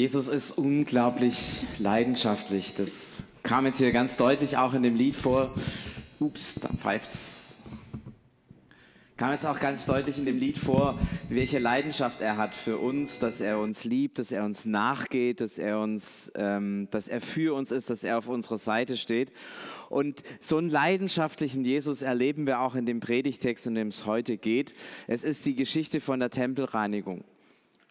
[0.00, 2.72] Jesus ist unglaublich leidenschaftlich.
[2.74, 3.12] Das
[3.42, 5.54] kam jetzt hier ganz deutlich auch in dem Lied vor.
[6.18, 7.62] Ups, da pfeift's.
[9.18, 10.98] Kam jetzt auch ganz deutlich in dem Lied vor,
[11.28, 15.58] welche Leidenschaft er hat für uns, dass er uns liebt, dass er uns nachgeht, dass
[15.58, 19.34] er uns, ähm, dass er für uns ist, dass er auf unserer Seite steht.
[19.90, 24.38] Und so einen leidenschaftlichen Jesus erleben wir auch in dem Predigtext, in dem es heute
[24.38, 24.74] geht.
[25.08, 27.22] Es ist die Geschichte von der Tempelreinigung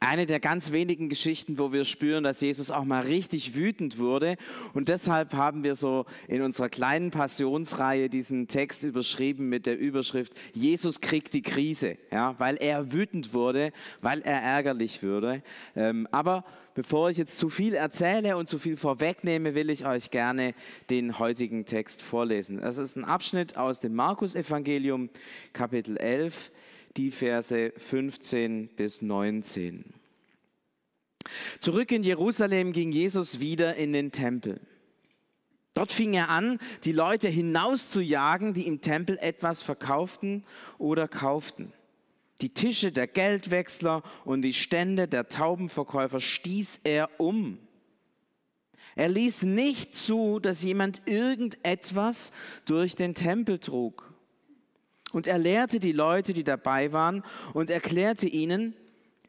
[0.01, 4.37] eine der ganz wenigen Geschichten, wo wir spüren, dass Jesus auch mal richtig wütend wurde.
[4.73, 10.33] Und deshalb haben wir so in unserer kleinen Passionsreihe diesen Text überschrieben mit der Überschrift
[10.53, 15.43] Jesus kriegt die Krise, ja, weil er wütend wurde, weil er ärgerlich würde.
[15.75, 20.11] Ähm, aber bevor ich jetzt zu viel erzähle und zu viel vorwegnehme, will ich euch
[20.11, 20.53] gerne
[20.89, 22.61] den heutigen Text vorlesen.
[22.61, 25.09] Das ist ein Abschnitt aus dem Markus-Evangelium,
[25.51, 26.51] Kapitel 11
[26.97, 29.93] die Verse 15 bis 19.
[31.59, 34.59] Zurück in Jerusalem ging Jesus wieder in den Tempel.
[35.73, 40.43] Dort fing er an, die Leute hinauszujagen, die im Tempel etwas verkauften
[40.77, 41.71] oder kauften.
[42.41, 47.59] Die Tische der Geldwechsler und die Stände der Taubenverkäufer stieß er um.
[48.95, 52.31] Er ließ nicht zu, dass jemand irgendetwas
[52.65, 54.08] durch den Tempel trug.
[55.11, 58.75] Und er lehrte die Leute, die dabei waren, und erklärte ihnen,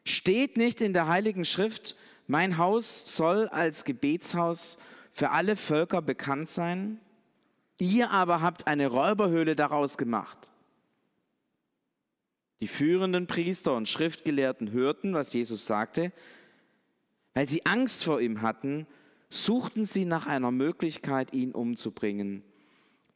[0.05, 1.95] steht nicht in der Heiligen Schrift,
[2.27, 4.77] mein Haus soll als Gebetshaus
[5.11, 6.99] für alle Völker bekannt sein?
[7.77, 10.51] Ihr aber habt eine Räuberhöhle daraus gemacht.
[12.61, 16.11] Die führenden Priester und Schriftgelehrten hörten, was Jesus sagte.
[17.33, 18.85] Weil sie Angst vor ihm hatten,
[19.29, 22.43] suchten sie nach einer Möglichkeit, ihn umzubringen.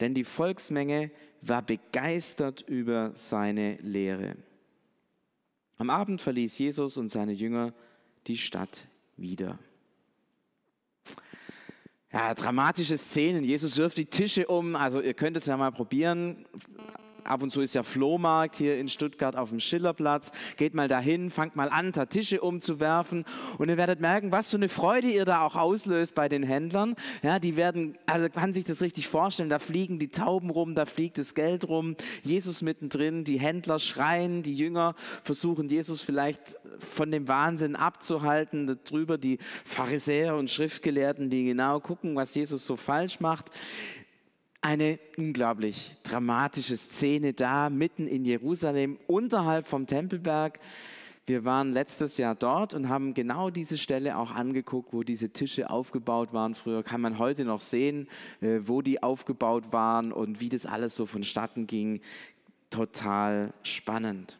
[0.00, 1.10] Denn die Volksmenge
[1.48, 4.36] war begeistert über seine Lehre.
[5.78, 7.72] Am Abend verließ Jesus und seine Jünger
[8.26, 9.58] die Stadt wieder.
[12.12, 13.44] Ja, dramatische Szenen.
[13.44, 14.74] Jesus wirft die Tische um.
[14.74, 16.46] Also ihr könnt es ja mal probieren
[17.26, 20.32] ab und zu ist ja Flohmarkt hier in Stuttgart auf dem Schillerplatz.
[20.56, 23.24] Geht mal dahin, fangt mal an, da Tische umzuwerfen
[23.58, 26.96] und ihr werdet merken, was für eine Freude ihr da auch auslöst bei den Händlern.
[27.22, 30.86] Ja, die werden, also kann sich das richtig vorstellen, da fliegen die Tauben rum, da
[30.86, 37.10] fliegt das Geld rum, Jesus mittendrin, die Händler schreien, die Jünger versuchen Jesus vielleicht von
[37.10, 43.20] dem Wahnsinn abzuhalten, darüber die Pharisäer und Schriftgelehrten, die genau gucken, was Jesus so falsch
[43.20, 43.50] macht
[44.66, 50.58] eine unglaublich dramatische Szene da, mitten in Jerusalem, unterhalb vom Tempelberg.
[51.24, 55.70] Wir waren letztes Jahr dort und haben genau diese Stelle auch angeguckt, wo diese Tische
[55.70, 56.56] aufgebaut waren.
[56.56, 58.08] Früher kann man heute noch sehen,
[58.40, 62.00] äh, wo die aufgebaut waren und wie das alles so vonstatten ging.
[62.68, 64.36] Total spannend.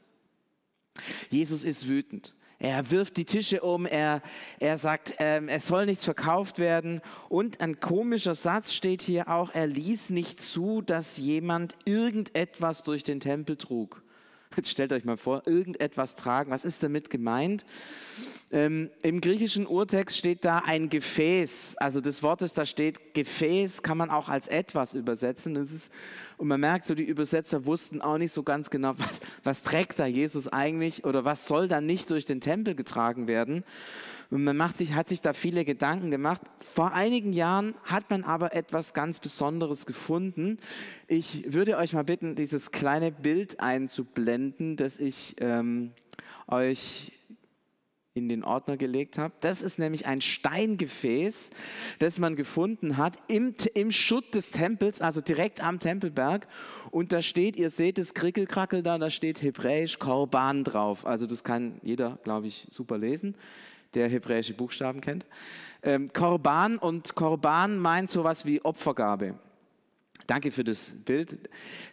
[1.30, 2.34] Jesus ist wütend.
[2.58, 4.22] Er wirft die Tische um, er,
[4.58, 7.02] er sagt, ähm, es soll nichts verkauft werden.
[7.28, 13.04] Und ein komischer Satz steht hier auch, er ließ nicht zu, dass jemand irgendetwas durch
[13.04, 14.02] den Tempel trug.
[14.56, 16.50] Jetzt stellt euch mal vor, irgendetwas tragen.
[16.50, 17.66] Was ist damit gemeint?
[18.50, 21.76] Ähm, Im griechischen Urtext steht da ein Gefäß.
[21.78, 25.54] Also das Wort, das da steht, Gefäß, kann man auch als etwas übersetzen.
[25.54, 25.92] Das ist,
[26.38, 29.98] und man merkt so, die Übersetzer wussten auch nicht so ganz genau, was, was trägt
[29.98, 33.64] da Jesus eigentlich oder was soll da nicht durch den Tempel getragen werden.
[34.30, 36.42] Und man macht sich, hat sich da viele Gedanken gemacht.
[36.74, 40.58] Vor einigen Jahren hat man aber etwas ganz Besonderes gefunden.
[41.06, 45.92] Ich würde euch mal bitten, dieses kleine Bild einzublenden, das ich ähm,
[46.48, 47.12] euch
[48.14, 49.34] in den Ordner gelegt habe.
[49.40, 51.50] Das ist nämlich ein Steingefäß,
[51.98, 56.48] das man gefunden hat im, im Schutt des Tempels, also direkt am Tempelberg.
[56.90, 61.06] Und da steht, ihr seht das Krickelkrackel da, da steht hebräisch Korban drauf.
[61.06, 63.36] Also das kann jeder, glaube ich, super lesen
[63.94, 65.26] der hebräische Buchstaben kennt.
[65.82, 69.38] Ähm, Korban und Korban meint sowas wie Opfergabe.
[70.26, 71.38] Danke für das Bild.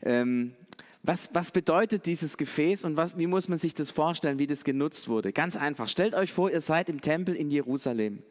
[0.01, 0.55] Ähm,
[1.03, 4.63] was, was bedeutet dieses Gefäß und was, wie muss man sich das vorstellen, wie das
[4.63, 5.33] genutzt wurde?
[5.33, 5.89] Ganz einfach.
[5.89, 8.23] Stellt euch vor, ihr seid im Tempel in Jerusalem.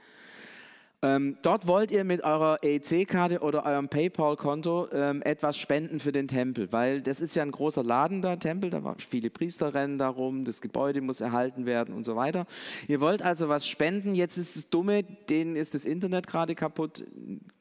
[1.05, 6.29] Ähm, dort wollt ihr mit eurer EC-Karte oder eurem PayPal-Konto ähm, etwas spenden für den
[6.29, 9.99] Tempel, weil das ist ja ein großer Laden da, Tempel, da waren viele Priester rennen
[9.99, 12.47] darum, das Gebäude muss erhalten werden und so weiter.
[12.87, 17.05] Ihr wollt also was spenden, jetzt ist es dumme, denen ist das Internet gerade kaputt,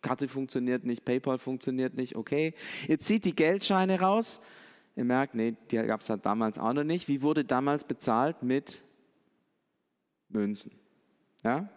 [0.04, 2.54] Karte funktioniert nicht, PayPal funktioniert nicht, okay.
[2.88, 4.40] Ihr zieht die Geldscheine raus,
[4.96, 7.08] ihr merkt, nee, die gab es halt damals auch noch nicht.
[7.08, 8.44] Wie wurde damals bezahlt?
[8.44, 8.84] Mit
[10.30, 10.74] Münzen.
[11.44, 11.68] Ja,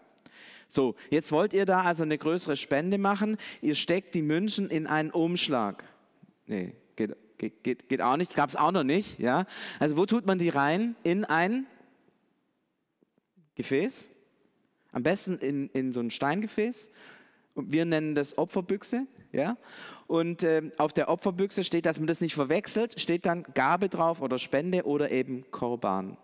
[0.68, 3.36] so, jetzt wollt ihr da also eine größere Spende machen.
[3.60, 5.84] Ihr steckt die Münzen in einen Umschlag.
[6.46, 9.18] Nee, geht, geht, geht, auch nicht, gab es auch noch nicht.
[9.18, 9.46] Ja?
[9.78, 10.96] Also wo tut man die rein?
[11.02, 11.66] In ein
[13.54, 14.10] Gefäß?
[14.92, 16.88] Am besten in, in so ein Steingefäß.
[17.54, 19.06] Wir nennen das Opferbüchse.
[19.32, 19.56] Ja?
[20.06, 24.20] Und äh, auf der Opferbüchse steht, dass man das nicht verwechselt, steht dann Gabe drauf
[24.20, 26.16] oder Spende oder eben Korban.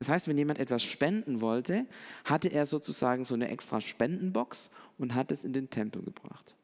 [0.00, 1.86] Das heißt, wenn jemand etwas spenden wollte,
[2.24, 6.56] hatte er sozusagen so eine extra Spendenbox und hat es in den Tempel gebracht.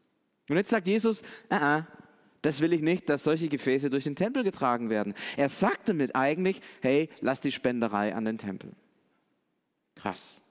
[0.49, 1.87] Und jetzt sagt Jesus, ah, ah,
[2.41, 5.15] das will ich nicht, dass solche Gefäße durch den Tempel getragen werden.
[5.37, 8.73] Er sagt damit eigentlich, hey, lass die Spenderei an den Tempel.
[9.97, 10.43] Krass.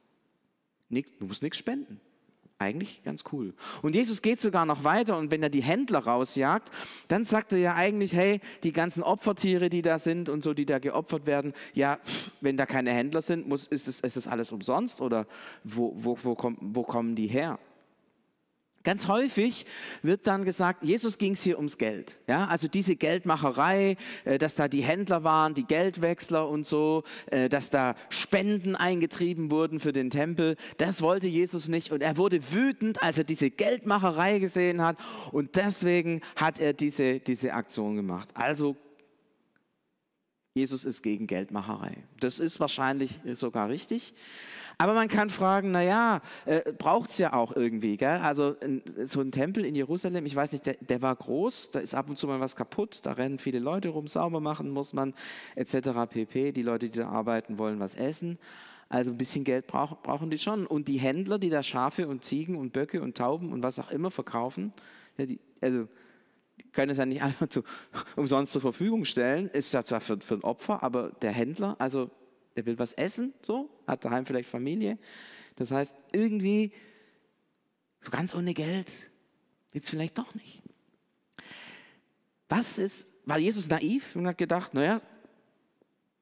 [0.89, 1.99] du musst nichts spenden.
[2.57, 3.53] Eigentlich ganz cool.
[3.81, 6.71] Und Jesus geht sogar noch weiter und wenn er die Händler rausjagt,
[7.09, 10.65] dann sagt er ja eigentlich, hey, die ganzen Opfertiere, die da sind und so, die
[10.65, 11.99] da geopfert werden, ja,
[12.39, 15.27] wenn da keine Händler sind, muss, ist, es, ist das alles umsonst oder
[15.65, 17.59] wo, wo, wo, komm, wo kommen die her?
[18.85, 19.65] Ganz häufig
[20.03, 22.19] wird dann gesagt, Jesus ging es hier ums Geld.
[22.27, 27.49] Ja, also diese Geldmacherei, äh, dass da die Händler waren, die Geldwechsler und so, äh,
[27.49, 31.91] dass da Spenden eingetrieben wurden für den Tempel, das wollte Jesus nicht.
[31.91, 34.97] Und er wurde wütend, als er diese Geldmacherei gesehen hat.
[35.31, 38.29] Und deswegen hat er diese, diese Aktion gemacht.
[38.35, 38.75] Also
[40.53, 41.97] Jesus ist gegen Geldmacherei.
[42.19, 44.13] Das ist wahrscheinlich sogar richtig.
[44.77, 47.97] Aber man kann fragen, naja, äh, braucht es ja auch irgendwie.
[47.97, 48.17] Gell?
[48.17, 48.55] Also
[49.05, 52.09] so ein Tempel in Jerusalem, ich weiß nicht, der, der, war groß, da ist ab
[52.09, 55.13] und zu mal was kaputt, da rennen viele Leute rum, sauber machen muss man,
[55.55, 55.89] etc.
[56.09, 56.51] pp.
[56.51, 58.37] Die Leute, die da arbeiten, wollen was essen.
[58.89, 60.67] Also ein bisschen Geld brauch, brauchen die schon.
[60.67, 63.91] Und die Händler, die da Schafe und Ziegen und Böcke und Tauben und was auch
[63.91, 64.73] immer verkaufen,
[65.17, 65.87] ja, die, also
[66.71, 67.63] können es ja nicht einfach zu,
[68.15, 69.49] umsonst zur Verfügung stellen.
[69.49, 72.11] Ist ja zwar für, für ein Opfer, aber der Händler, also
[72.55, 74.97] der will was essen, so, hat daheim vielleicht Familie.
[75.55, 76.71] Das heißt, irgendwie
[78.01, 78.91] so ganz ohne Geld
[79.73, 80.61] jetzt vielleicht doch nicht.
[82.47, 85.01] Was ist, war Jesus naiv und hat gedacht, naja,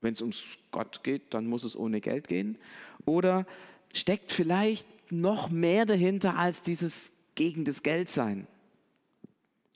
[0.01, 2.57] wenn es ums Gott geht, dann muss es ohne Geld gehen?
[3.05, 3.45] Oder
[3.93, 8.47] steckt vielleicht noch mehr dahinter als dieses gegen das Geld sein?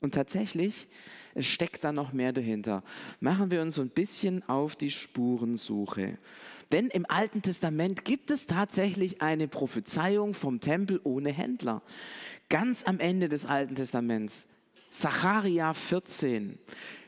[0.00, 0.86] Und tatsächlich,
[1.38, 2.82] es steckt da noch mehr dahinter.
[3.20, 6.18] Machen wir uns so ein bisschen auf die Spurensuche.
[6.72, 11.82] Denn im Alten Testament gibt es tatsächlich eine Prophezeiung vom Tempel ohne Händler.
[12.48, 14.46] Ganz am Ende des Alten Testaments.
[14.90, 16.58] Zacharia 14.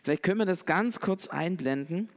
[0.03, 2.09] Vielleicht können wir das ganz kurz einblenden.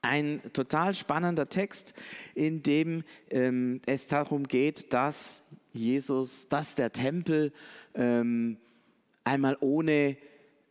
[0.00, 1.92] Ein total spannender Text,
[2.34, 5.42] in dem ähm, es darum geht, dass
[5.72, 7.52] Jesus, dass der Tempel
[7.94, 8.56] ähm,
[9.24, 10.16] einmal ohne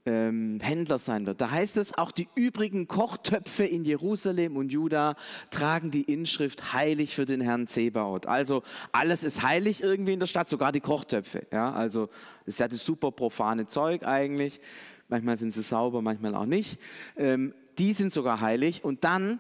[0.08, 1.42] ähm, Händler sein wird.
[1.42, 5.16] Da heißt es, auch die übrigen Kochtöpfe in Jerusalem und Juda
[5.52, 8.26] tragen die Inschrift heilig für den Herrn Zebaoth.
[8.26, 8.64] Also
[8.94, 11.46] alles ist heilig irgendwie in der Stadt, sogar die Kochtöpfe.
[11.52, 12.10] Ja, also
[12.46, 14.62] ist ja das super profane Zeug eigentlich.
[15.10, 16.80] Manchmal sind sie sauber, manchmal auch nicht.
[17.18, 18.86] Ähm, die sind sogar heilig.
[18.86, 19.40] Und dann,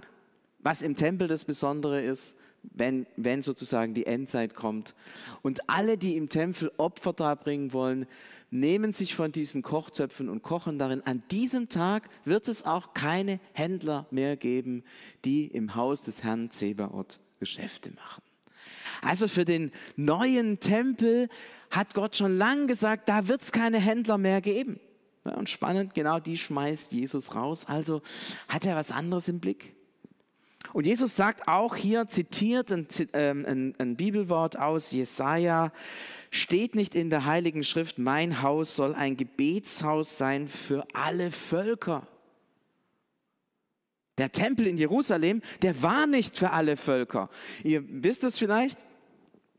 [0.59, 2.35] was im Tempel das Besondere ist,
[2.73, 4.95] wenn, wenn sozusagen die Endzeit kommt.
[5.41, 8.05] Und alle, die im Tempel Opfer darbringen wollen,
[8.49, 11.01] nehmen sich von diesen Kochtöpfen und kochen darin.
[11.05, 14.83] An diesem Tag wird es auch keine Händler mehr geben,
[15.25, 18.23] die im Haus des Herrn Zebaoth Geschäfte machen.
[19.01, 21.29] Also für den neuen Tempel
[21.69, 24.79] hat Gott schon lange gesagt, da wird es keine Händler mehr geben.
[25.23, 27.65] und spannend, genau die schmeißt Jesus raus.
[27.65, 28.01] Also
[28.47, 29.75] hat er was anderes im Blick.
[30.73, 35.71] Und Jesus sagt auch hier, zitiert ein, ähm, ein, ein Bibelwort aus Jesaja,
[36.31, 42.07] steht nicht in der Heiligen Schrift, mein Haus soll ein Gebetshaus sein für alle Völker.
[44.18, 47.30] Der Tempel in Jerusalem, der war nicht für alle Völker.
[47.63, 48.80] Ihr wisst es vielleicht,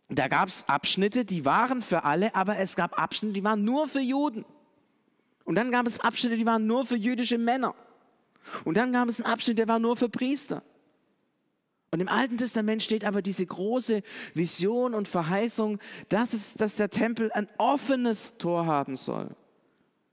[0.08, 3.88] da gab es Abschnitte, die waren für alle, aber es gab Abschnitte, die waren nur
[3.88, 4.44] für Juden.
[5.44, 7.74] Und dann gab es Abschnitte, die waren nur für jüdische Männer.
[8.64, 10.62] Und dann gab es einen Abschnitt, der war nur für Priester.
[11.90, 14.02] Und im Alten Testament steht aber diese große
[14.34, 15.78] Vision und Verheißung,
[16.08, 19.34] dass, es, dass der Tempel ein offenes Tor haben soll.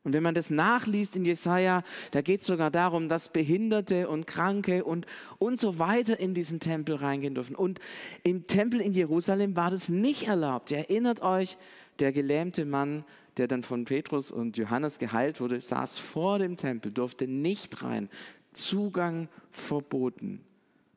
[0.03, 4.27] Und wenn man das nachliest in Jesaja, da geht es sogar darum, dass Behinderte und
[4.27, 5.07] Kranke und,
[5.39, 7.55] und so weiter in diesen Tempel reingehen dürfen.
[7.55, 7.79] Und
[8.23, 10.69] im Tempel in Jerusalem war das nicht erlaubt.
[10.69, 11.57] Ihr erinnert euch,
[11.97, 13.03] der gelähmte Mann,
[13.37, 18.09] der dann von Petrus und Johannes geheilt wurde, saß vor dem Tempel, durfte nicht rein.
[18.53, 20.39] Zugang verboten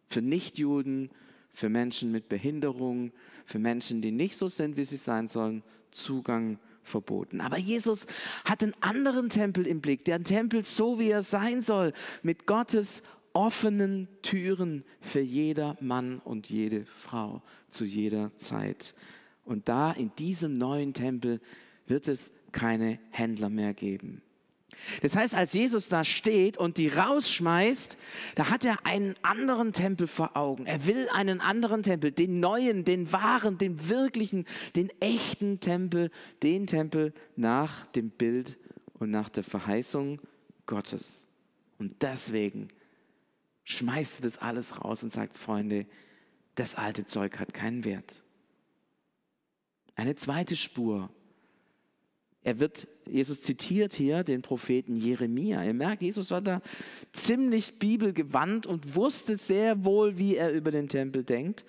[0.08, 1.10] für Nichtjuden,
[1.52, 3.12] für Menschen mit Behinderung,
[3.44, 7.40] für Menschen, die nicht so sind, wie sie sein sollen, Zugang verboten.
[7.40, 8.06] Aber Jesus
[8.44, 13.02] hat einen anderen Tempel im Blick, der Tempel so, wie er sein soll, mit Gottes
[13.32, 18.94] offenen Türen für jeder Mann und jede Frau zu jeder Zeit.
[19.44, 21.40] Und da in diesem neuen Tempel
[21.86, 24.22] wird es keine Händler mehr geben.
[25.02, 27.98] Das heißt, als Jesus da steht und die rausschmeißt,
[28.34, 30.66] da hat er einen anderen Tempel vor Augen.
[30.66, 36.10] Er will einen anderen Tempel, den neuen, den wahren, den wirklichen, den echten Tempel,
[36.42, 38.58] den Tempel nach dem Bild
[38.94, 40.20] und nach der Verheißung
[40.66, 41.26] Gottes.
[41.78, 42.68] Und deswegen
[43.64, 45.86] schmeißt er das alles raus und sagt, Freunde,
[46.54, 48.24] das alte Zeug hat keinen Wert.
[49.94, 51.10] Eine zweite Spur
[52.48, 55.62] er wird, Jesus zitiert hier den Propheten Jeremia.
[55.62, 56.62] Ihr merkt, Jesus war da
[57.12, 61.66] ziemlich bibelgewandt und wusste sehr wohl, wie er über den Tempel denkt.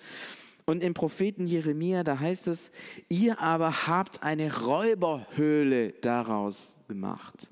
[0.64, 2.70] Und im Propheten Jeremia, da heißt es,
[3.10, 7.50] ihr aber habt eine Räuberhöhle daraus gemacht.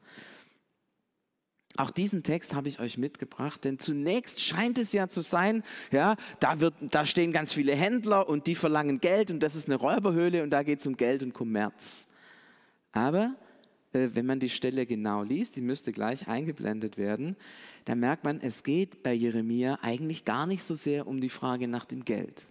[1.77, 6.17] Auch diesen Text habe ich euch mitgebracht, denn zunächst scheint es ja zu sein, ja,
[6.41, 9.77] da, wird, da stehen ganz viele Händler und die verlangen Geld und das ist eine
[9.77, 12.08] Räuberhöhle und da geht es um Geld und Kommerz.
[12.93, 13.35] Aber
[13.93, 17.37] äh, wenn man die Stelle genau liest, die müsste gleich eingeblendet werden,
[17.85, 21.69] dann merkt man, es geht bei Jeremia eigentlich gar nicht so sehr um die Frage
[21.69, 22.45] nach dem Geld.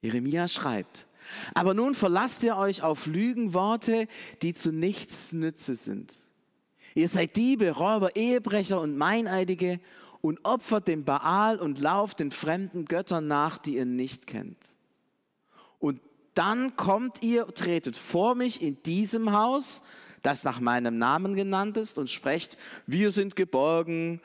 [0.00, 1.06] Jeremia schreibt,
[1.54, 4.08] aber nun verlasst ihr euch auf Lügenworte,
[4.42, 6.14] die zu nichts Nütze sind.
[6.94, 9.80] Ihr seid Diebe, Räuber, Ehebrecher und Meineidige
[10.20, 14.58] und opfert dem Baal und lauft den fremden Göttern nach, die ihr nicht kennt.
[15.78, 16.00] Und
[16.34, 19.82] dann kommt ihr, tretet vor mich in diesem Haus,
[20.22, 24.20] das nach meinem Namen genannt ist, und sprecht, wir sind geborgen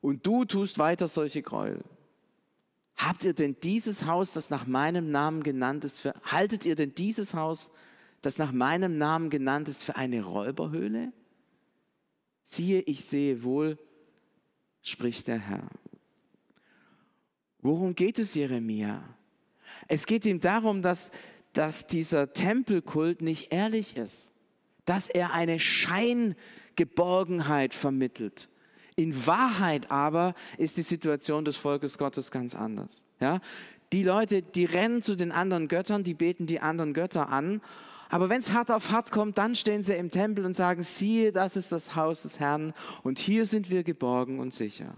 [0.00, 1.84] und du tust weiter solche Gräuel.
[2.96, 6.94] Habt ihr denn dieses Haus, das nach meinem Namen genannt ist, für, haltet ihr denn
[6.94, 7.70] dieses Haus,
[8.20, 11.12] das nach meinem Namen genannt ist, für eine Räuberhöhle?
[12.44, 13.78] Siehe, ich sehe wohl,
[14.82, 15.70] spricht der Herr.
[17.60, 19.02] Worum geht es Jeremia?
[19.88, 21.10] Es geht ihm darum, dass,
[21.52, 24.30] dass dieser Tempelkult nicht ehrlich ist,
[24.84, 28.48] dass er eine Scheingeborgenheit vermittelt.
[28.96, 33.02] In Wahrheit aber ist die Situation des Volkes Gottes ganz anders.
[33.20, 33.40] Ja?
[33.92, 37.60] Die Leute, die rennen zu den anderen Göttern, die beten die anderen Götter an.
[38.08, 41.32] Aber wenn es hart auf hart kommt, dann stehen sie im Tempel und sagen, siehe,
[41.32, 44.94] das ist das Haus des Herrn und hier sind wir geborgen und sicher.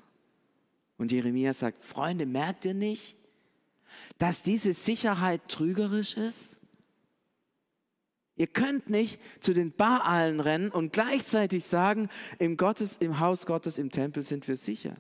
[0.97, 3.17] Und Jeremia sagt, Freunde, merkt ihr nicht,
[4.18, 6.56] dass diese Sicherheit trügerisch ist?
[8.37, 12.08] Ihr könnt nicht zu den Baalen rennen und gleichzeitig sagen,
[12.38, 14.96] im, Gottes, im Haus Gottes, im Tempel sind wir sicher.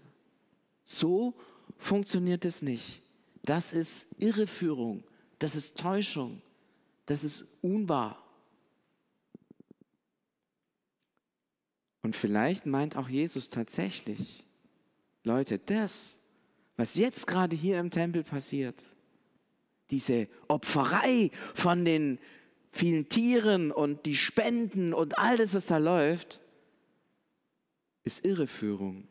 [0.84, 1.34] So
[1.78, 3.02] funktioniert es nicht.
[3.42, 5.02] Das ist Irreführung,
[5.38, 6.42] das ist Täuschung,
[7.06, 8.22] das ist unwahr.
[12.02, 14.44] Und vielleicht meint auch Jesus tatsächlich,
[15.24, 16.18] Leute, das,
[16.82, 18.84] was jetzt gerade hier im Tempel passiert,
[19.92, 22.18] diese Opferei von den
[22.72, 26.40] vielen Tieren und die Spenden und all das, was da läuft,
[28.02, 29.06] ist Irreführung.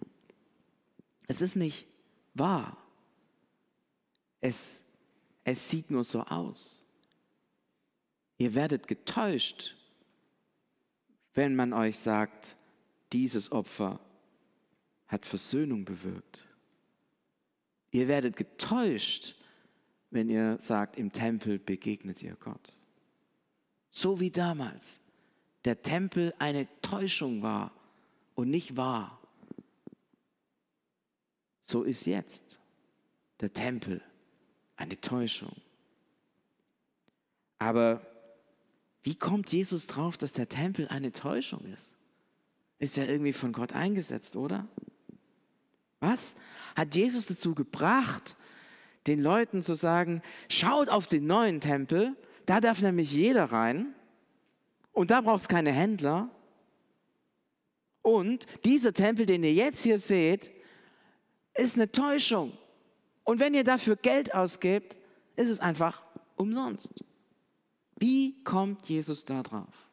[1.28, 1.88] Es ist nicht
[2.34, 2.75] wahr.
[4.42, 4.82] Es,
[5.46, 6.84] es sieht nur so aus.
[8.38, 9.78] Ihr werdet getäuscht,
[11.36, 12.58] wenn man euch sagt,
[13.13, 14.01] dieses Opfer
[15.08, 16.50] hat Versöhnung bewirkt.
[17.91, 19.36] Ihr werdet getäuscht,
[20.10, 22.74] wenn ihr sagt, im Tempel begegnet ihr Gott.
[23.89, 25.00] So wie damals
[25.65, 27.71] der Tempel eine Täuschung war
[28.36, 29.19] und nicht wahr.
[31.62, 32.60] So ist jetzt
[33.39, 34.01] der Tempel
[34.75, 35.55] eine Täuschung.
[37.60, 38.05] Aber
[39.03, 41.95] wie kommt Jesus drauf, dass der Tempel eine Täuschung ist?
[42.79, 44.67] Ist ja irgendwie von Gott eingesetzt, oder?
[46.01, 46.36] Was
[46.75, 48.36] hat Jesus dazu gebracht,
[49.08, 52.15] den Leuten zu sagen, schaut auf den neuen Tempel,
[52.46, 53.96] da darf nämlich jeder rein
[54.91, 56.29] und da braucht es keine Händler.
[58.01, 60.51] Und dieser Tempel, den ihr jetzt hier seht,
[61.53, 62.58] ist eine Täuschung.
[63.24, 64.98] Und wenn ihr dafür Geld ausgebt,
[65.36, 66.03] ist es einfach
[66.36, 67.03] umsonst.
[67.98, 69.90] Wie kommt Jesus da drauf?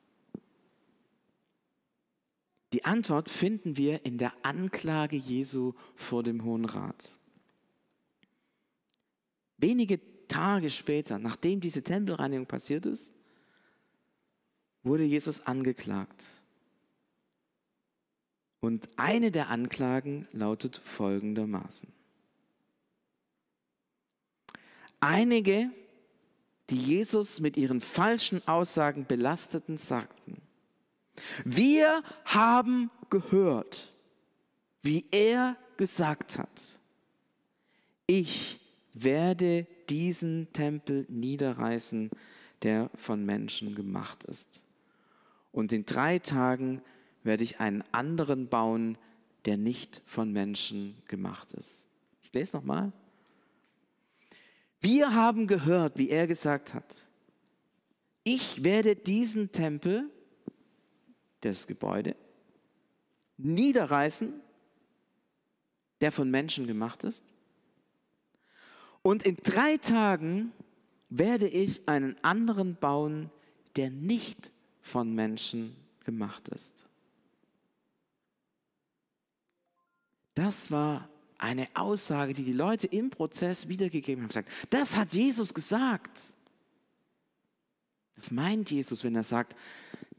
[2.73, 7.19] Die Antwort finden wir in der Anklage Jesu vor dem Hohen Rat.
[9.57, 13.13] Wenige Tage später, nachdem diese Tempelreinigung passiert ist,
[14.83, 16.25] wurde Jesus angeklagt.
[18.61, 21.89] Und eine der Anklagen lautet folgendermaßen.
[25.01, 25.71] Einige,
[26.71, 30.18] die Jesus mit ihren falschen Aussagen belasteten, sagten,
[31.45, 33.93] wir haben gehört,
[34.83, 36.79] wie er gesagt hat,
[38.07, 38.61] ich
[38.95, 42.11] werde diesen Tempel niederreißen,
[42.63, 44.65] der von Menschen gemacht ist.
[45.53, 46.83] Und in drei Tagen
[47.23, 48.99] werde ich einen anderen bauen,
[49.45, 51.87] der nicht von Menschen gemacht ist.
[52.23, 52.93] Ich lese nochmal.
[54.81, 57.09] Wir haben gehört, wie er gesagt hat,
[58.25, 60.11] ich werde diesen Tempel,
[61.40, 62.16] das Gebäude,
[63.37, 64.33] niederreißen,
[66.00, 67.33] der von Menschen gemacht ist.
[69.02, 70.52] Und in drei Tagen
[71.09, 73.30] werde ich einen anderen bauen,
[73.76, 74.50] der nicht
[74.83, 76.87] von Menschen gemacht ist.
[80.35, 84.28] Das war eine Aussage, die die Leute im Prozess wiedergegeben haben.
[84.28, 86.35] Gesagt, das hat Jesus gesagt.
[88.16, 89.57] Das meint Jesus, wenn er sagt,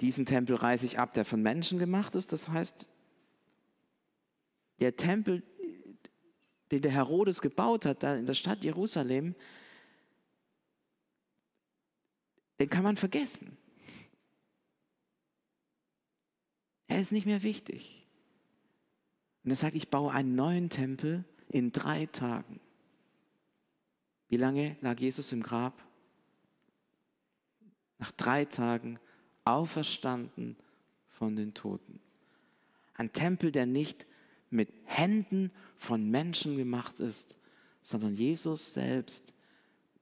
[0.02, 2.32] diesen Tempel reiße ich ab, der von Menschen gemacht ist.
[2.32, 2.90] Das heißt,
[4.80, 5.44] der Tempel,
[6.72, 9.36] den der Herodes gebaut hat, da in der Stadt Jerusalem,
[12.60, 13.58] den kann man vergessen.
[16.88, 18.08] Er ist nicht mehr wichtig.
[19.44, 22.60] Und er sagt, ich baue einen neuen Tempel in drei Tagen.
[24.28, 25.84] Wie lange lag Jesus im Grab?
[27.98, 29.00] Nach drei Tagen
[29.46, 30.56] auferstanden
[31.10, 32.00] von den Toten.
[32.96, 34.06] Ein Tempel, der nicht
[34.50, 37.36] mit Händen von Menschen gemacht ist,
[37.82, 39.34] sondern Jesus selbst,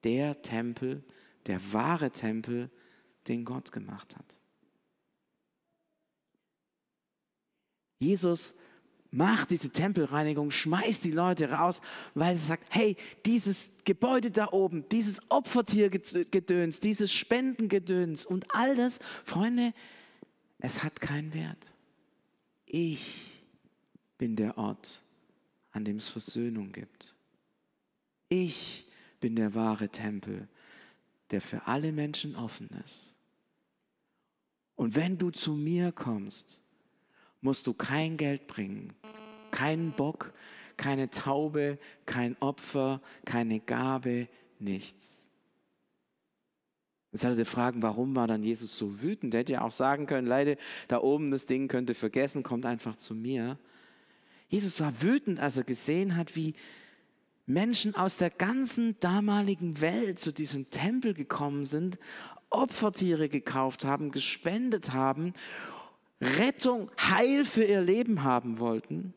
[0.03, 1.03] der Tempel,
[1.45, 2.69] der wahre Tempel,
[3.27, 4.37] den Gott gemacht hat.
[7.99, 8.55] Jesus
[9.11, 11.81] macht diese Tempelreinigung, schmeißt die Leute raus,
[12.13, 18.99] weil er sagt, hey, dieses Gebäude da oben, dieses Opfertiergedöns, dieses Spendengedöns und all das,
[19.23, 19.73] Freunde,
[20.59, 21.65] es hat keinen Wert.
[22.65, 23.31] Ich
[24.17, 25.01] bin der Ort,
[25.71, 27.15] an dem es Versöhnung gibt.
[28.29, 28.85] Ich
[29.19, 30.47] bin der wahre Tempel,
[31.31, 33.13] der für alle Menschen offen ist.
[34.75, 36.61] Und wenn du zu mir kommst,
[37.41, 38.93] musst du kein Geld bringen,
[39.51, 40.33] keinen Bock,
[40.77, 44.27] keine Taube, kein Opfer, keine Gabe,
[44.59, 45.27] nichts.
[47.11, 49.33] Jetzt hat er fragen, warum war dann Jesus so wütend?
[49.33, 50.55] Der hätte ja auch sagen können, leider,
[50.87, 53.57] da oben das Ding könnt ihr vergessen, kommt einfach zu mir.
[54.49, 56.53] Jesus war wütend, als er gesehen hat, wie
[57.45, 61.97] Menschen aus der ganzen damaligen Welt zu diesem Tempel gekommen sind,
[62.49, 65.33] Opfertiere gekauft haben, gespendet haben
[66.21, 69.13] Rettung, Heil für ihr Leben haben wollten.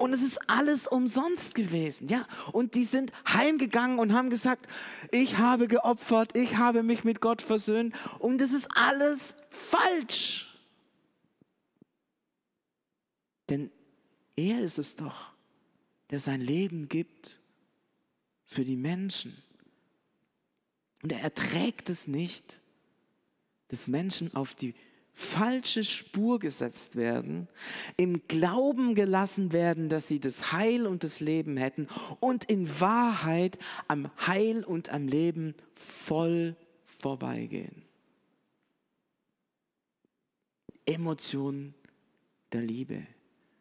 [0.00, 2.26] Und es ist alles umsonst gewesen, ja.
[2.52, 4.66] Und die sind heimgegangen und haben gesagt,
[5.12, 7.94] ich habe geopfert, ich habe mich mit Gott versöhnt.
[8.18, 10.46] Und das ist alles falsch.
[13.50, 13.70] Denn
[14.36, 15.34] er ist es doch,
[16.08, 17.38] der sein Leben gibt
[18.46, 19.36] für die Menschen.
[21.02, 22.60] Und er erträgt es nicht,
[23.68, 24.74] dass Menschen auf die
[25.20, 27.46] falsche Spur gesetzt werden,
[27.96, 33.58] im Glauben gelassen werden, dass sie das Heil und das Leben hätten und in Wahrheit
[33.86, 36.56] am Heil und am Leben voll
[37.00, 37.82] vorbeigehen.
[40.86, 41.74] Emotion
[42.52, 43.06] der Liebe,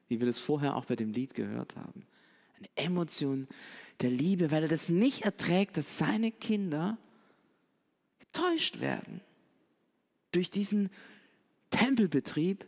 [0.08, 2.08] wie wir das vorher auch bei dem Lied gehört haben.
[2.58, 3.48] Eine Emotion
[4.02, 6.98] der Liebe, weil er das nicht erträgt, dass seine Kinder
[8.20, 9.22] getäuscht werden
[10.32, 10.90] durch diesen
[11.70, 12.66] Tempelbetrieb,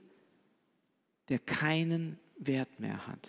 [1.29, 3.27] der keinen Wert mehr hat,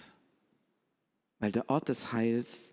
[1.38, 2.72] weil der Ort des Heils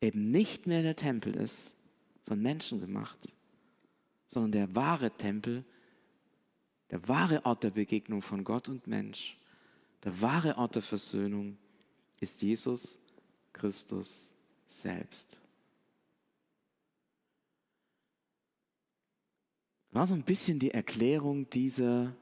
[0.00, 1.76] eben nicht mehr der Tempel ist,
[2.24, 3.34] von Menschen gemacht,
[4.26, 5.64] sondern der wahre Tempel,
[6.90, 9.38] der wahre Ort der Begegnung von Gott und Mensch,
[10.04, 11.58] der wahre Ort der Versöhnung
[12.20, 12.98] ist Jesus
[13.52, 14.34] Christus
[14.66, 15.41] selbst.
[19.92, 22.16] War so ein bisschen die Erklärung dieser,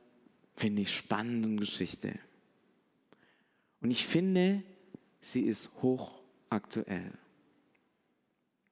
[0.56, 2.18] finde ich, spannenden Geschichte.
[3.80, 4.62] Und ich finde,
[5.20, 7.12] sie ist hochaktuell.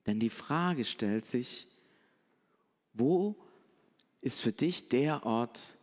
[0.07, 1.69] Denn die Frage stellt sich,
[2.93, 3.37] wo
[4.21, 5.79] ist für dich der Ort,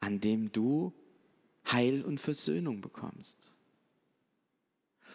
[0.00, 0.92] an dem du
[1.70, 3.52] Heil und Versöhnung bekommst?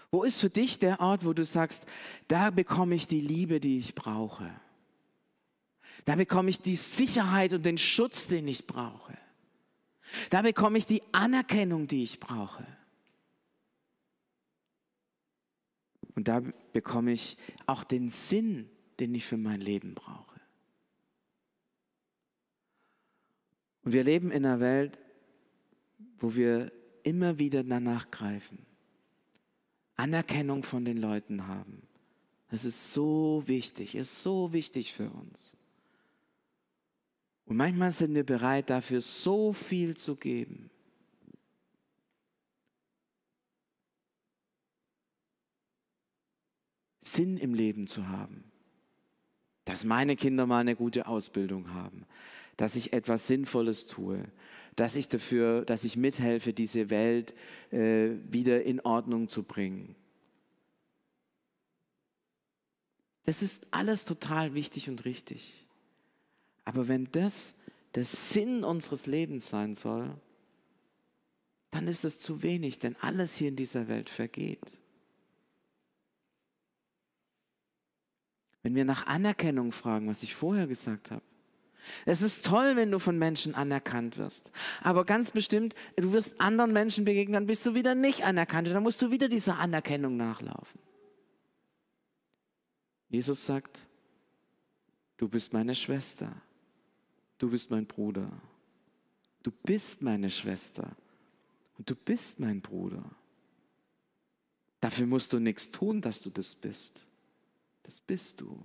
[0.10, 1.86] Wo ist für dich der Ort, wo du sagst,
[2.28, 4.50] da bekomme ich die Liebe, die ich brauche?
[6.08, 9.18] Da bekomme ich die Sicherheit und den Schutz, den ich brauche.
[10.30, 12.66] Da bekomme ich die Anerkennung, die ich brauche.
[16.16, 16.42] Und da
[16.72, 18.70] bekomme ich auch den Sinn,
[19.02, 20.40] den ich für mein Leben brauche.
[23.84, 24.98] Und wir leben in einer Welt,
[26.20, 26.72] wo wir
[27.04, 28.66] immer wieder danach greifen,
[29.98, 31.82] Anerkennung von den Leuten haben.
[32.50, 35.58] Das ist so wichtig, ist so wichtig für uns.
[37.48, 40.70] Und manchmal sind wir bereit, dafür so viel zu geben.
[47.02, 48.44] Sinn im Leben zu haben.
[49.64, 52.06] Dass meine Kinder mal eine gute Ausbildung haben.
[52.58, 54.26] Dass ich etwas Sinnvolles tue.
[54.76, 57.34] Dass ich dafür, dass ich mithelfe, diese Welt
[57.72, 59.96] äh, wieder in Ordnung zu bringen.
[63.24, 65.67] Das ist alles total wichtig und richtig.
[66.68, 67.56] Aber wenn das
[67.96, 70.14] der Sinn unseres Lebens sein soll,
[71.72, 74.78] dann ist es zu wenig, denn alles hier in dieser Welt vergeht.
[78.64, 81.24] Wenn wir nach Anerkennung fragen, was ich vorher gesagt habe.
[82.06, 84.52] Es ist toll, wenn du von Menschen anerkannt wirst.
[84.84, 88.68] Aber ganz bestimmt, du wirst anderen Menschen begegnen, dann bist du wieder nicht anerkannt.
[88.68, 90.82] Dann musst du wieder dieser Anerkennung nachlaufen.
[93.08, 93.88] Jesus sagt,
[95.16, 96.42] du bist meine Schwester.
[97.38, 98.30] Du bist mein Bruder.
[99.44, 100.96] Du bist meine Schwester.
[101.78, 103.04] Und du bist mein Bruder.
[104.80, 107.06] Dafür musst du nichts tun, dass du das bist.
[107.84, 108.60] Das bist du.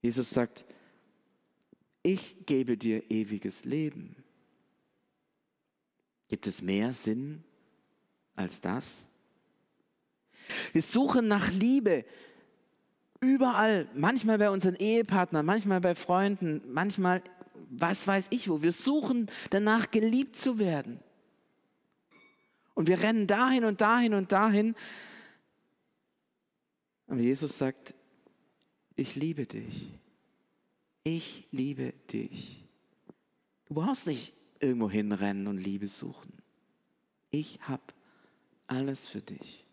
[0.00, 0.64] Jesus sagt,
[2.02, 4.16] ich gebe dir ewiges Leben.
[6.28, 7.42] Gibt es mehr Sinn
[8.34, 9.04] als das?
[10.72, 12.04] Wir suchen nach Liebe
[13.20, 17.22] überall, manchmal bei unseren Ehepartnern, manchmal bei Freunden, manchmal
[17.70, 18.62] was weiß ich wo.
[18.62, 21.00] Wir suchen danach geliebt zu werden.
[22.74, 24.74] Und wir rennen dahin und dahin und dahin,
[27.08, 27.94] aber Jesus sagt,
[28.94, 29.88] ich liebe dich.
[31.04, 32.64] Ich liebe dich.
[33.64, 36.32] Du brauchst nicht irgendwo hinrennen und Liebe suchen.
[37.30, 37.82] Ich habe
[38.66, 39.64] alles für dich.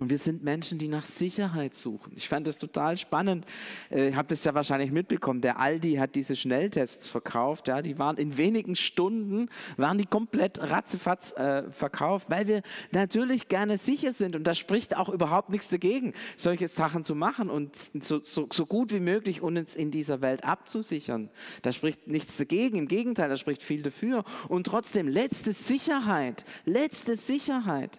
[0.00, 2.12] Und wir sind Menschen, die nach Sicherheit suchen.
[2.14, 3.44] Ich fand das total spannend.
[3.90, 5.40] Äh, habe das ja wahrscheinlich mitbekommen.
[5.40, 7.66] Der Aldi hat diese Schnelltests verkauft.
[7.66, 13.48] Ja, die waren in wenigen Stunden, waren die komplett ratzefatz äh, verkauft, weil wir natürlich
[13.48, 14.36] gerne sicher sind.
[14.36, 18.66] Und da spricht auch überhaupt nichts dagegen, solche Sachen zu machen und so, so, so
[18.66, 21.28] gut wie möglich uns in dieser Welt abzusichern.
[21.62, 22.78] Da spricht nichts dagegen.
[22.78, 24.24] Im Gegenteil, da spricht viel dafür.
[24.48, 27.98] Und trotzdem, letzte Sicherheit, letzte Sicherheit.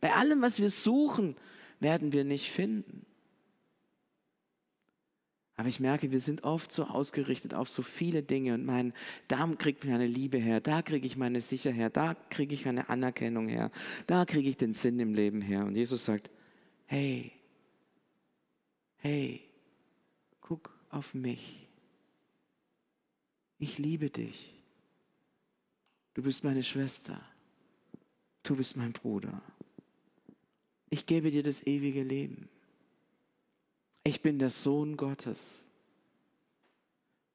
[0.00, 1.36] Bei allem, was wir suchen,
[1.80, 3.04] werden wir nicht finden.
[5.56, 8.94] Aber ich merke, wir sind oft so ausgerichtet auf so viele Dinge und meinen,
[9.26, 12.68] da kriegt mir eine Liebe her, da kriege ich meine Sicherheit her, da kriege ich
[12.68, 13.72] eine Anerkennung her,
[14.06, 15.64] da kriege ich den Sinn im Leben her.
[15.64, 16.30] Und Jesus sagt,
[16.86, 17.32] hey,
[18.98, 19.40] hey,
[20.40, 21.66] guck auf mich.
[23.58, 24.54] Ich liebe dich.
[26.14, 27.20] Du bist meine Schwester.
[28.44, 29.42] Du bist mein Bruder
[30.90, 32.48] ich gebe dir das ewige Leben.
[34.04, 35.64] Ich bin der Sohn Gottes.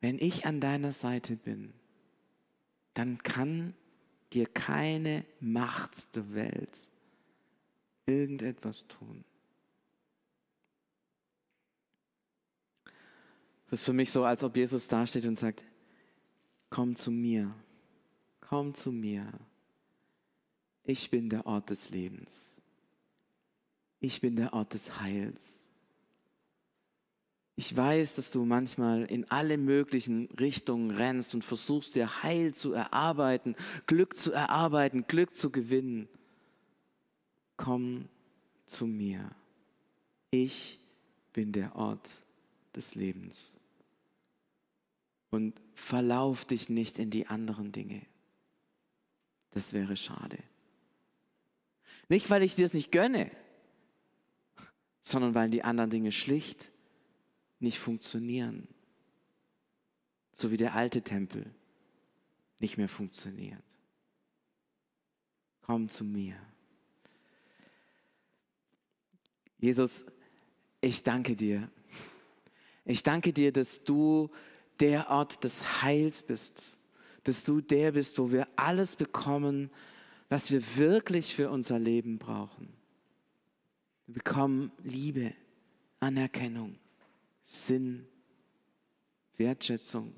[0.02, 1.74] Wenn ich an deiner Seite bin,
[2.94, 3.76] dann kann
[4.34, 6.78] dir keine Macht der Welt
[8.06, 9.24] irgendetwas tun.
[13.68, 15.63] Es ist für mich so, als ob Jesus dasteht und sagt,
[16.70, 17.54] komm zu mir,
[18.42, 19.32] komm zu mir.
[20.84, 22.53] Ich bin der Ort des Lebens
[24.04, 25.42] ich bin der Ort des Heils.
[27.56, 32.74] Ich weiß, dass du manchmal in alle möglichen Richtungen rennst und versuchst dir Heil zu
[32.74, 33.56] erarbeiten,
[33.88, 36.10] Glück zu erarbeiten, Glück zu gewinnen.
[37.56, 38.10] Komm
[38.66, 39.32] zu mir.
[40.32, 40.80] Ich
[41.32, 42.10] bin der Ort
[42.76, 43.58] des Lebens.
[45.30, 48.02] Und verlauf dich nicht in die anderen Dinge.
[49.52, 50.39] Das wäre schade.
[52.10, 53.32] Nicht, weil ich dir es nicht gönne,
[55.04, 56.72] sondern weil die anderen Dinge schlicht
[57.60, 58.68] nicht funktionieren.
[60.34, 61.54] So wie der alte Tempel
[62.58, 63.63] nicht mehr funktioniert.
[65.62, 66.36] Komm zu mir.
[69.60, 70.04] Jesus,
[70.82, 71.70] ich danke dir.
[72.86, 74.30] Ich danke dir, dass du
[74.80, 76.63] der Ort des Heils bist,
[77.24, 79.70] dass du der bist, wo wir alles bekommen,
[80.30, 82.83] was wir wirklich für unser Leben brauchen.
[84.06, 85.34] Wir bekommen Liebe,
[86.00, 86.78] Anerkennung,
[87.42, 88.06] Sinn,
[89.38, 90.13] Wertschätzung,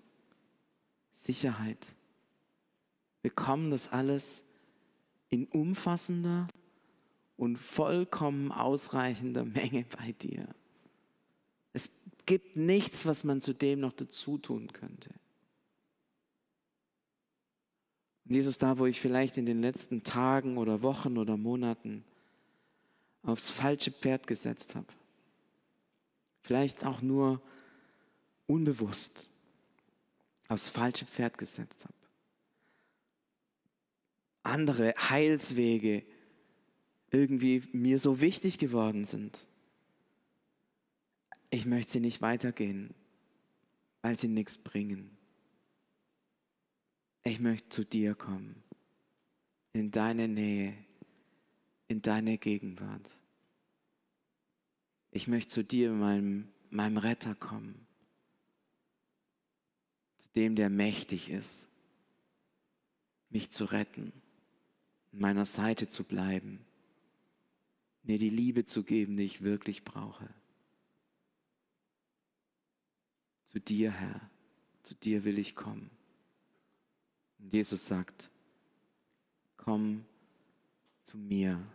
[1.13, 1.95] Sicherheit.
[3.21, 4.43] Wir bekommen das alles
[5.29, 6.47] in umfassender
[7.37, 10.47] und vollkommen ausreichender Menge bei dir.
[11.73, 11.89] Es
[12.25, 15.11] gibt nichts, was man zudem noch dazu tun könnte.
[18.27, 22.03] Jesus, da wo ich vielleicht in den letzten Tagen oder Wochen oder Monaten
[23.25, 24.87] aufs falsche Pferd gesetzt habe.
[26.41, 27.41] Vielleicht auch nur
[28.47, 29.29] unbewusst
[30.47, 31.93] aufs falsche Pferd gesetzt habe.
[34.43, 36.03] Andere Heilswege
[37.09, 39.47] irgendwie mir so wichtig geworden sind.
[41.49, 42.93] Ich möchte sie nicht weitergehen,
[44.01, 45.17] weil sie nichts bringen.
[47.23, 48.61] Ich möchte zu dir kommen,
[49.73, 50.73] in deine Nähe,
[51.87, 53.09] in deine Gegenwart.
[55.11, 57.87] Ich möchte zu dir, meinem, meinem Retter, kommen,
[60.17, 61.67] zu dem, der mächtig ist,
[63.29, 64.11] mich zu retten,
[65.13, 66.65] an meiner Seite zu bleiben,
[68.03, 70.29] mir die Liebe zu geben, die ich wirklich brauche.
[73.47, 74.29] Zu dir, Herr,
[74.83, 75.89] zu dir will ich kommen.
[77.39, 78.29] Und Jesus sagt,
[79.55, 80.05] komm
[81.03, 81.65] zu mir.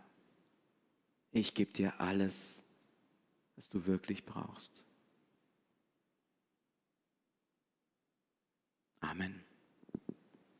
[1.31, 2.61] Ich gebe dir alles,
[3.55, 4.85] was du wirklich brauchst.
[8.99, 9.43] Amen.